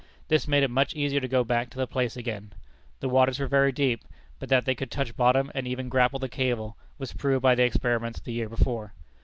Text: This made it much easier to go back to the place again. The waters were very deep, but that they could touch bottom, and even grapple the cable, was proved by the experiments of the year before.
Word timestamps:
This 0.29 0.47
made 0.47 0.63
it 0.63 0.71
much 0.71 0.95
easier 0.95 1.19
to 1.19 1.27
go 1.27 1.43
back 1.43 1.69
to 1.69 1.77
the 1.77 1.85
place 1.85 2.17
again. 2.17 2.53
The 3.01 3.07
waters 3.09 3.37
were 3.39 3.45
very 3.45 3.71
deep, 3.71 4.03
but 4.39 4.49
that 4.49 4.65
they 4.65 4.73
could 4.73 4.89
touch 4.89 5.15
bottom, 5.15 5.51
and 5.53 5.67
even 5.67 5.89
grapple 5.89 6.17
the 6.17 6.27
cable, 6.27 6.75
was 6.97 7.13
proved 7.13 7.43
by 7.43 7.53
the 7.53 7.61
experiments 7.65 8.17
of 8.17 8.25
the 8.25 8.33
year 8.33 8.49
before. 8.49 8.93